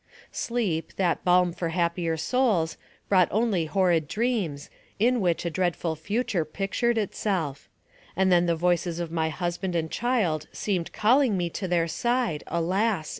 Sleep, 0.31 0.95
that 0.95 1.23
balm 1.23 1.53
for 1.53 1.69
happier 1.69 2.17
souls, 2.17 2.75
brought 3.07 3.27
only 3.29 3.65
horrid 3.65 4.07
dreams, 4.07 4.71
in 4.97 5.21
which 5.21 5.45
a 5.45 5.51
dreadful 5.51 5.95
future 5.95 6.43
pictured 6.43 6.97
itself; 6.97 7.69
and 8.15 8.31
then 8.31 8.47
the 8.47 8.55
voices 8.55 8.99
of 8.99 9.11
my 9.11 9.29
husband 9.29 9.75
and 9.75 9.91
child 9.91 10.47
seemed 10.51 10.91
calling 10.91 11.37
me 11.37 11.51
to 11.51 11.67
their 11.67 11.87
side, 11.87 12.43
alas! 12.47 13.09